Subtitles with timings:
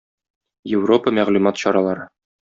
[0.77, 2.07] Европа мәгълүмат чаралары.